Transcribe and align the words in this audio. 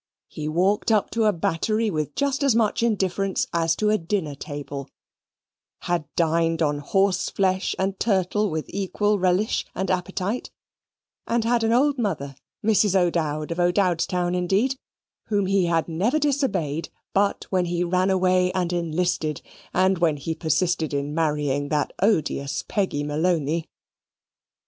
He 0.29 0.47
walked 0.49 0.91
up 0.91 1.11
to 1.11 1.25
a 1.25 1.31
battery 1.31 1.91
with 1.91 2.15
just 2.15 2.41
as 2.41 2.55
much 2.55 2.81
indifference 2.81 3.45
as 3.53 3.75
to 3.75 3.91
a 3.91 3.99
dinner 3.99 4.33
table; 4.33 4.89
had 5.81 6.05
dined 6.15 6.59
on 6.63 6.79
horse 6.79 7.29
flesh 7.29 7.75
and 7.77 7.99
turtle 7.99 8.49
with 8.49 8.65
equal 8.69 9.19
relish 9.19 9.63
and 9.75 9.91
appetite; 9.91 10.49
and 11.27 11.43
had 11.43 11.63
an 11.63 11.71
old 11.71 11.99
mother, 11.99 12.33
Mrs. 12.65 12.95
O'Dowd 12.99 13.51
of 13.51 13.59
O'Dowdstown 13.59 14.33
indeed, 14.33 14.73
whom 15.27 15.45
he 15.45 15.65
had 15.67 15.87
never 15.87 16.17
disobeyed 16.17 16.89
but 17.13 17.45
when 17.51 17.65
he 17.65 17.83
ran 17.83 18.09
away 18.09 18.51
and 18.53 18.73
enlisted, 18.73 19.43
and 19.71 19.99
when 19.99 20.17
he 20.17 20.33
persisted 20.33 20.95
in 20.95 21.13
marrying 21.13 21.69
that 21.69 21.93
odious 22.01 22.63
Peggy 22.67 23.03
Malony. 23.03 23.65